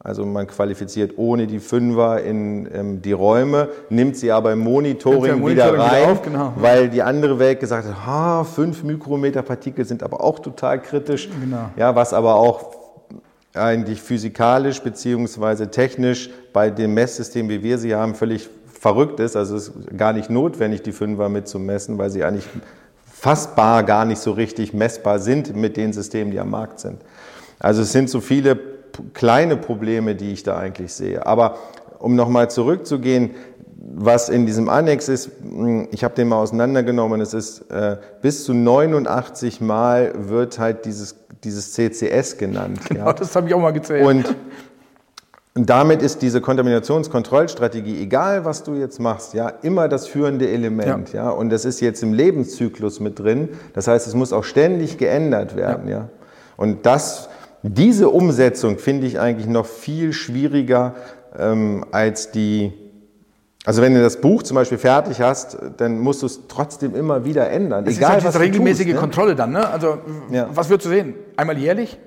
[0.00, 5.38] also man qualifiziert ohne die Fünfer in ähm, die Räume, nimmt sie aber im Monitoring,
[5.38, 6.52] Monitoring wieder rein, wieder auf, genau.
[6.56, 11.28] weil die andere Welt gesagt hat, ha, fünf Mikrometer Partikel sind aber auch total kritisch.
[11.40, 11.70] Genau.
[11.76, 12.79] Ja, was aber auch
[13.54, 18.48] eigentlich physikalisch beziehungsweise technisch bei dem Messsystem, wie wir sie haben, völlig
[18.80, 19.36] verrückt ist.
[19.36, 22.46] Also es ist gar nicht notwendig, die Fünfer mitzumessen, weil sie eigentlich
[23.12, 27.00] fassbar gar nicht so richtig messbar sind mit den Systemen, die am Markt sind.
[27.58, 28.58] Also es sind so viele
[29.12, 31.26] kleine Probleme, die ich da eigentlich sehe.
[31.26, 31.58] Aber
[31.98, 33.32] um nochmal zurückzugehen,
[33.76, 38.44] was in diesem Annex ist, hm, ich habe den mal auseinandergenommen, es ist äh, bis
[38.44, 42.80] zu 89 Mal wird halt dieses, dieses CCS genannt.
[42.88, 43.12] Genau, ja.
[43.12, 44.04] das habe ich auch mal gezählt.
[44.04, 44.34] Und
[45.54, 51.24] damit ist diese Kontaminationskontrollstrategie, egal was du jetzt machst, ja, immer das führende Element, ja.
[51.24, 51.30] ja.
[51.30, 53.48] Und das ist jetzt im Lebenszyklus mit drin.
[53.74, 55.98] Das heißt, es muss auch ständig geändert werden, ja.
[55.98, 56.08] ja.
[56.56, 57.28] Und das
[57.62, 60.94] diese Umsetzung finde ich eigentlich noch viel schwieriger
[61.38, 62.72] ähm, als die.
[63.66, 67.24] Also wenn du das Buch zum Beispiel fertig hast, dann musst du es trotzdem immer
[67.24, 67.84] wieder ändern.
[67.86, 69.00] Es egal, ist halt was regelmäßige tust, ne?
[69.00, 69.68] Kontrolle dann, ne?
[69.68, 69.98] Also
[70.30, 70.48] ja.
[70.54, 71.14] was würdest du sehen?
[71.36, 71.98] Einmal jährlich?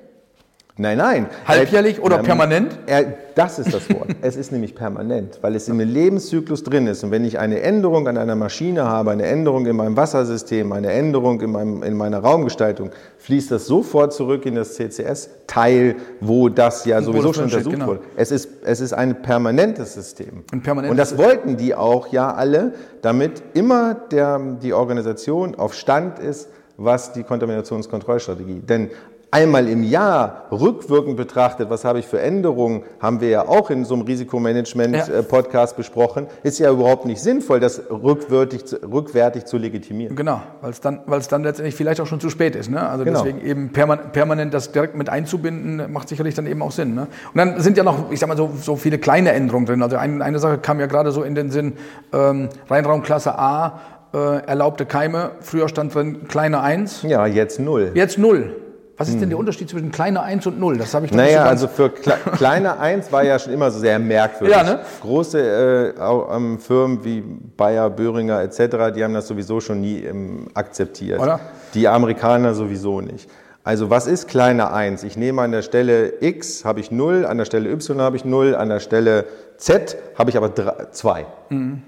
[0.75, 1.27] Nein, nein.
[1.45, 2.79] Halbjährlich oder er, permanent?
[2.87, 4.07] Er, das ist das Wort.
[4.23, 7.03] es ist nämlich permanent, weil es im Lebenszyklus drin ist.
[7.03, 10.91] Und wenn ich eine Änderung an einer Maschine habe, eine Änderung in meinem Wassersystem, eine
[10.91, 16.85] Änderung in, meinem, in meiner Raumgestaltung, fließt das sofort zurück in das CCS-Teil, wo das
[16.85, 17.87] ja sowieso das schon untersucht genau.
[17.87, 17.99] wurde.
[18.15, 20.43] Es ist, es ist ein permanentes System.
[20.51, 25.75] Ein permanentes Und das wollten die auch ja alle, damit immer der, die Organisation auf
[25.75, 28.61] Stand ist, was die Kontaminationskontrollstrategie.
[28.61, 28.89] Denn
[29.33, 33.83] einmal im Jahr rückwirkend betrachtet, was habe ich für Änderungen, haben wir ja auch in
[33.83, 35.77] so einem Risikomanagement-Podcast ja.
[35.77, 40.15] besprochen, ist ja überhaupt nicht sinnvoll, das rückwärtig, rückwärtig zu legitimieren.
[40.15, 42.69] Genau, weil es dann, dann letztendlich vielleicht auch schon zu spät ist.
[42.69, 42.87] Ne?
[42.87, 43.23] Also genau.
[43.23, 46.93] deswegen eben permanent, permanent das direkt mit einzubinden, macht sicherlich dann eben auch Sinn.
[46.93, 47.07] Ne?
[47.33, 49.81] Und dann sind ja noch, ich sag mal, so, so viele kleine Änderungen drin.
[49.81, 51.73] Also eine, eine Sache kam ja gerade so in den Sinn,
[52.13, 53.79] ähm, Reinraumklasse A,
[54.13, 57.01] äh, erlaubte Keime, früher stand drin kleine 1.
[57.01, 57.93] Ja, jetzt 0.
[57.95, 58.62] Jetzt 0.
[59.03, 59.41] Was ist denn der hm.
[59.41, 60.77] Unterschied zwischen kleiner 1 und 0?
[60.77, 63.69] Das habe ich noch Naja, so also für Kle kleine 1 war ja schon immer
[63.69, 64.55] so sehr merkwürdig.
[64.55, 64.79] Ja, ne?
[65.01, 70.47] Große äh, ähm, Firmen wie Bayer, Böhringer etc., die haben das sowieso schon nie ähm,
[70.53, 71.19] akzeptiert.
[71.19, 71.41] Oder?
[71.73, 73.29] Die Amerikaner sowieso nicht.
[73.65, 75.03] Also was ist kleiner 1?
[75.03, 78.23] Ich nehme an der Stelle x habe ich 0, an der Stelle y habe ich
[78.23, 79.25] 0, an der Stelle
[79.57, 80.53] z habe ich aber
[80.93, 81.25] 2.
[81.49, 81.81] Mhm.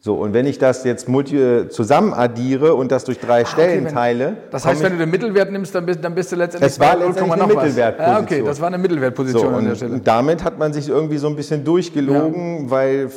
[0.00, 3.86] So, und wenn ich das jetzt multi zusammen addiere und das durch drei ah, Stellen
[3.86, 4.36] wenn, teile.
[4.52, 6.96] Das heißt, wenn du den Mittelwert nimmst, dann bist, dann bist du letztendlich es war
[6.96, 8.16] letztendlich eine Mittelwertposition.
[8.16, 9.94] Ah, okay, das war eine Mittelwertposition so, an der Stelle.
[9.94, 12.70] Und damit hat man sich irgendwie so ein bisschen durchgelogen, ja.
[12.70, 13.10] weil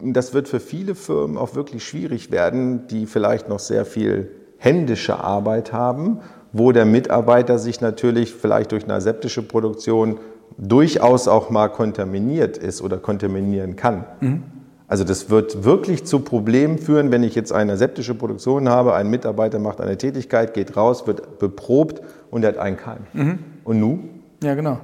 [0.00, 5.18] das wird für viele Firmen auch wirklich schwierig werden, die vielleicht noch sehr viel händische
[5.18, 6.20] Arbeit haben,
[6.52, 10.20] wo der Mitarbeiter sich natürlich vielleicht durch eine aseptische Produktion
[10.56, 14.04] durchaus auch mal kontaminiert ist oder kontaminieren kann.
[14.20, 14.42] Mhm.
[14.88, 19.08] Also das wird wirklich zu Problemen führen, wenn ich jetzt eine septische Produktion habe, ein
[19.08, 23.00] Mitarbeiter macht eine Tätigkeit, geht raus, wird beprobt und er hat einen Keim.
[23.12, 23.38] Mhm.
[23.64, 24.08] Und nun?
[24.42, 24.78] Ja, genau.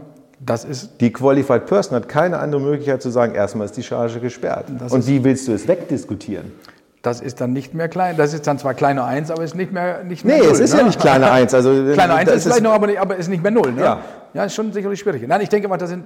[0.45, 4.21] Das ist die Qualified Person hat keine andere Möglichkeit zu sagen, erstmal ist die Charge
[4.21, 4.67] gesperrt.
[4.91, 6.53] und wie willst du es wegdiskutieren?
[7.01, 8.17] Das ist dann nicht mehr klein.
[8.17, 10.61] Das ist dann zwar kleine 1, aber ist nicht mehr nicht mehr Nee, 0, es
[10.61, 10.81] ist ne?
[10.81, 11.53] ja nicht kleine 1.
[11.55, 13.73] Also, kleine 1 ist vielleicht noch, aber, nicht, aber ist nicht mehr 0.
[13.73, 13.83] Ne?
[13.83, 14.01] Ja.
[14.33, 15.27] ja, ist schon sicherlich schwierig.
[15.27, 16.05] Nein, ich denke mal, das sind.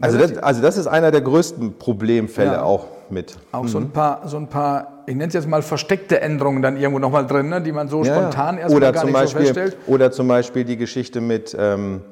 [0.00, 2.62] Also das, also das ist einer der größten Problemfälle ja.
[2.62, 3.36] auch mit.
[3.52, 3.68] Auch mhm.
[3.68, 6.98] so, ein paar, so ein paar, ich nenne es jetzt mal versteckte Änderungen dann irgendwo
[6.98, 9.76] nochmal drin, ne, die man so ja, spontan erstmal gar nicht Beispiel, so feststellt.
[9.86, 12.02] Oder zum Beispiel die Geschichte mit, ähm,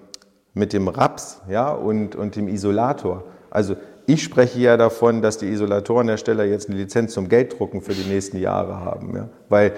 [0.55, 3.25] mit dem Raps ja, und, und dem Isolator.
[3.51, 3.77] Also
[4.07, 8.39] ich spreche ja davon, dass die Isolatorenhersteller jetzt eine Lizenz zum Gelddrucken für die nächsten
[8.39, 9.17] Jahre haben.
[9.17, 9.29] Ja?
[9.49, 9.73] Weil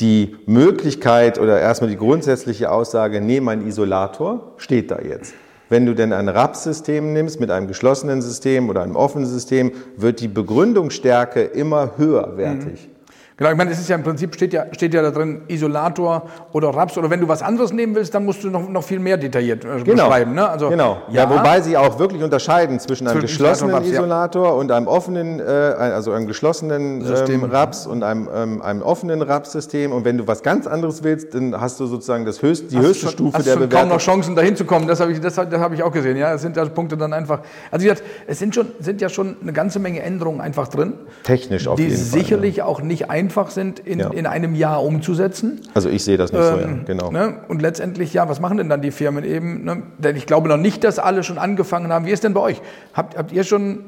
[0.00, 5.34] die Möglichkeit oder erstmal die grundsätzliche Aussage, nehme einen Isolator, steht da jetzt.
[5.68, 10.20] Wenn du denn ein RAPS-System nimmst mit einem geschlossenen System oder einem offenen System, wird
[10.20, 12.88] die Begründungsstärke immer höherwertig.
[12.88, 12.95] Mhm.
[13.38, 16.22] Genau, ich meine, es ist ja im Prinzip steht ja, steht ja da drin Isolator
[16.52, 18.98] oder Raps oder wenn du was anderes nehmen willst, dann musst du noch, noch viel
[18.98, 20.04] mehr detailliert äh, genau.
[20.04, 20.34] beschreiben.
[20.34, 20.48] Ne?
[20.48, 21.02] Also, genau.
[21.10, 24.52] Ja, ja, wobei sie auch wirklich unterscheiden zwischen einem geschlossenen Raps, Isolator ja.
[24.52, 29.92] und einem offenen, äh, also einem geschlossenen ähm, Raps und einem, ähm, einem offenen Raps-System.
[29.92, 32.86] Und wenn du was ganz anderes willst, dann hast du sozusagen das höchst, die hast
[32.86, 33.90] höchste schon, Stufe hast der schon Bewertung.
[33.90, 34.88] kaum noch Chancen, dahin zu kommen.
[34.88, 36.16] Das habe ich, das, das habe ich auch gesehen.
[36.16, 37.40] Ja, es sind ja Punkte dann einfach.
[37.70, 40.94] Also wie gesagt, es sind schon, sind ja schon eine ganze Menge Änderungen einfach drin.
[41.22, 41.98] Technisch auf jeden Fall.
[41.98, 44.10] Die sicherlich auch nicht einfach einfach sind, in, ja.
[44.10, 45.60] in einem Jahr umzusetzen.
[45.74, 47.10] Also ich sehe das nicht ähm, so, ja, ähm, genau.
[47.10, 47.40] Ne?
[47.48, 49.64] Und letztendlich, ja, was machen denn dann die Firmen eben?
[49.64, 49.82] Ne?
[49.98, 52.06] Denn ich glaube noch nicht, dass alle schon angefangen haben.
[52.06, 52.62] Wie ist denn bei euch?
[52.94, 53.84] Habt, habt ihr schon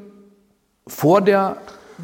[0.87, 1.55] vor der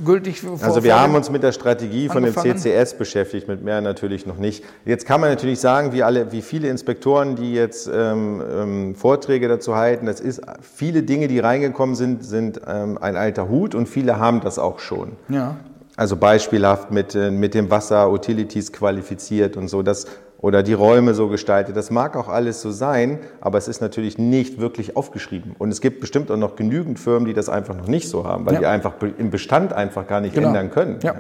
[0.04, 3.82] gültig vor, Also wir haben uns mit der Strategie von dem CCS beschäftigt, mit mehr
[3.82, 4.63] natürlich noch nicht.
[4.86, 9.48] Jetzt kann man natürlich sagen, wie alle, wie viele Inspektoren, die jetzt ähm, ähm, Vorträge
[9.48, 13.88] dazu halten, das ist viele Dinge, die reingekommen sind, sind ähm, ein alter Hut und
[13.88, 15.13] viele haben das auch schon.
[15.30, 15.56] Ja.
[15.98, 20.08] Also beispielhaft mit, äh, mit dem Wasser Utilities qualifiziert und so, das,
[20.40, 21.78] oder die Räume so gestaltet.
[21.78, 25.56] Das mag auch alles so sein, aber es ist natürlich nicht wirklich aufgeschrieben.
[25.58, 28.46] Und es gibt bestimmt auch noch genügend Firmen, die das einfach noch nicht so haben,
[28.46, 28.60] weil ja.
[28.60, 30.50] die einfach im Bestand einfach gar nicht genau.
[30.50, 31.00] ändern können.
[31.02, 31.16] Ja.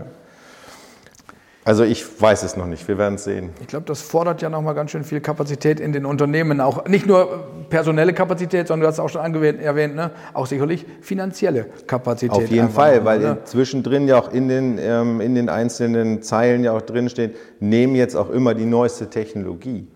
[1.67, 3.49] Also ich weiß es noch nicht, wir werden es sehen.
[3.59, 6.61] Ich glaube, das fordert ja nochmal ganz schön viel Kapazität in den Unternehmen.
[6.61, 10.11] Auch nicht nur personelle Kapazität, sondern du hast es auch schon erwähnt, ne?
[10.35, 12.35] auch sicherlich finanzielle Kapazität.
[12.35, 13.37] Auf jeden Fall, weil ne?
[13.45, 17.95] zwischendrin ja auch in den, ähm, in den einzelnen Zeilen ja auch drin steht, nehmen
[17.95, 19.87] jetzt auch immer die neueste Technologie.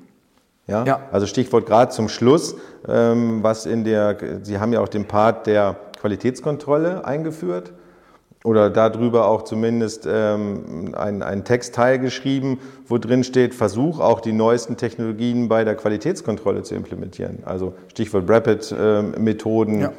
[0.65, 0.85] Ja?
[0.85, 1.01] ja.
[1.11, 2.55] Also Stichwort gerade zum Schluss,
[2.87, 7.73] ähm, was in der, Sie haben ja auch den Part der Qualitätskontrolle eingeführt
[8.43, 14.77] oder darüber auch zumindest ähm, einen Textteil geschrieben, wo drin steht, Versuch auch die neuesten
[14.77, 17.39] Technologien bei der Qualitätskontrolle zu implementieren.
[17.45, 19.91] Also Stichwort Rapid-Methoden, ähm, ja.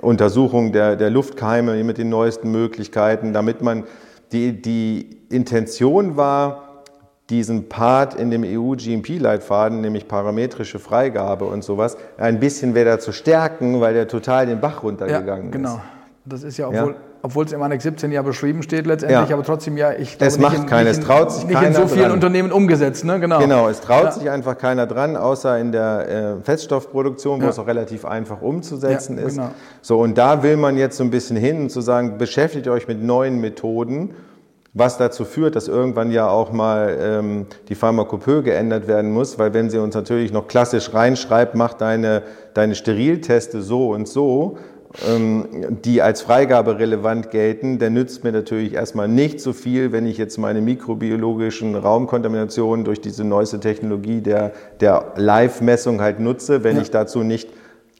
[0.00, 3.84] Untersuchung der, der Luftkeime mit den neuesten Möglichkeiten, damit man
[4.32, 6.82] die, die Intention war,
[7.30, 13.80] diesen Part in dem EU-GMP-Leitfaden, nämlich parametrische Freigabe und sowas, ein bisschen wieder zu stärken,
[13.80, 15.68] weil der total den Bach runtergegangen ja, genau.
[15.68, 15.74] ist.
[15.76, 15.84] Genau.
[16.26, 19.34] Das ist ja, obwohl, ja obwohl es im Annex 17 ja beschrieben steht letztendlich, ja.
[19.34, 21.74] aber trotzdem ja, ich glaube, es macht in, keiner, es traut sich nicht keiner in
[21.74, 22.12] so vielen dran.
[22.12, 23.18] Unternehmen umgesetzt, ne?
[23.18, 23.38] Genau.
[23.38, 24.12] Genau, es traut ja.
[24.12, 27.50] sich einfach keiner dran, außer in der äh, Feststoffproduktion, wo ja.
[27.50, 29.36] es auch relativ einfach umzusetzen ist.
[29.36, 29.48] Genau.
[29.80, 32.88] So und da will man jetzt so ein bisschen hin und zu sagen, beschäftigt euch
[32.88, 34.10] mit neuen Methoden.
[34.74, 39.54] Was dazu führt, dass irgendwann ja auch mal ähm, die Pharmakopoe geändert werden muss, weil
[39.54, 44.58] wenn sie uns natürlich noch klassisch reinschreibt, mach deine, deine Sterilteste so und so,
[44.96, 50.18] die als Freigabe relevant gelten, der nützt mir natürlich erstmal nicht so viel, wenn ich
[50.18, 56.82] jetzt meine mikrobiologischen Raumkontaminationen durch diese neueste Technologie der, der Live-Messung halt nutze, wenn ja.
[56.82, 57.48] ich dazu nicht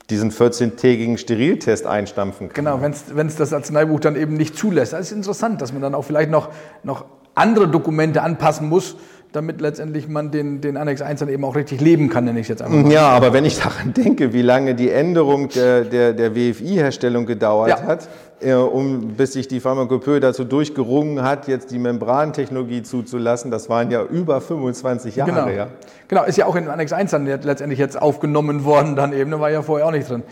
[0.08, 2.64] diesen 14-tägigen Steriltest einstampfen kann.
[2.64, 4.92] Genau, wenn es das Arzneibuch dann eben nicht zulässt.
[4.92, 6.50] Das ist interessant, dass man dann auch vielleicht noch,
[6.84, 8.96] noch andere Dokumente anpassen muss,
[9.34, 12.46] damit letztendlich man den, den Annex 1 dann eben auch richtig leben kann, nenne ich
[12.46, 12.92] jetzt einfach mal.
[12.92, 17.70] Ja, aber wenn ich daran denke, wie lange die Änderung der, der, der WFI-Herstellung gedauert
[17.70, 17.82] ja.
[17.82, 18.08] hat,
[18.40, 23.90] äh, um, bis sich die Pharmakopoe dazu durchgerungen hat, jetzt die Membrantechnologie zuzulassen, das waren
[23.90, 25.32] ja über 25 Jahre.
[25.32, 25.66] Genau, ja.
[26.06, 29.40] genau ist ja auch in Annex 1 dann letztendlich jetzt aufgenommen worden, dann eben, da
[29.40, 30.22] war ja vorher auch nicht drin.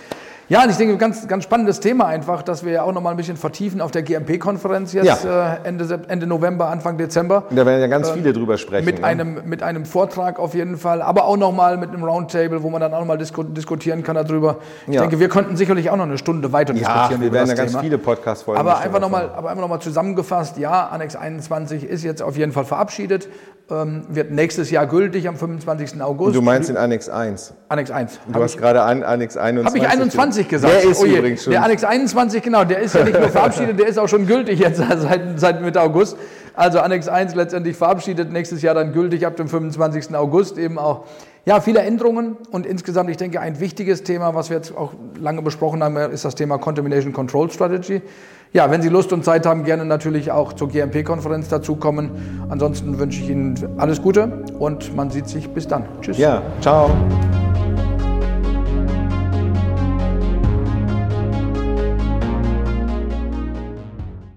[0.48, 3.10] Ja, und ich denke, ganz, ganz spannendes Thema einfach, dass wir ja auch noch mal
[3.10, 5.54] ein bisschen vertiefen auf der GMP-Konferenz jetzt ja.
[5.54, 7.44] äh, Ende, Ende November, Anfang Dezember.
[7.50, 8.84] Da werden ja ganz äh, viele drüber sprechen.
[8.84, 9.06] Mit, ne?
[9.06, 12.70] einem, mit einem Vortrag auf jeden Fall, aber auch noch mal mit einem Roundtable, wo
[12.70, 14.58] man dann auch noch mal disku diskutieren kann darüber.
[14.86, 15.00] Ich ja.
[15.00, 17.10] denke, wir könnten sicherlich auch noch eine Stunde weiter diskutieren.
[17.12, 19.80] Ja, wir werden ja ganz viele Podcasts-Folgen aber einfach noch mal, Aber einfach noch mal
[19.80, 23.28] zusammengefasst, ja, Annex 21 ist jetzt auf jeden Fall verabschiedet
[23.72, 26.02] ähm, wird nächstes Jahr gültig am 25.
[26.02, 26.28] August.
[26.28, 27.54] Und du meinst in Annex 1?
[27.68, 28.20] Annex 1.
[28.32, 29.66] Du hast gerade an Annex 21.
[29.66, 30.00] Habe ich
[30.42, 30.74] 21 gesagt?
[30.74, 31.52] Der ist oh übrigens schon.
[31.52, 34.58] Der Annex 21, genau, der ist ja nicht nur verabschiedet, der ist auch schon gültig
[34.58, 36.16] jetzt seit, seit Mitte August.
[36.54, 40.14] Also Annex 1 letztendlich verabschiedet, nächstes Jahr dann gültig ab dem 25.
[40.14, 41.04] August eben auch.
[41.44, 45.42] Ja, viele Änderungen und insgesamt, ich denke, ein wichtiges Thema, was wir jetzt auch lange
[45.42, 48.00] besprochen haben, ist das Thema Contamination Control Strategy.
[48.52, 52.46] Ja, wenn Sie Lust und Zeit haben, gerne natürlich auch zur GMP-Konferenz dazukommen.
[52.48, 55.84] Ansonsten wünsche ich Ihnen alles Gute und man sieht sich bis dann.
[56.02, 56.18] Tschüss.
[56.18, 56.90] Ja, ciao.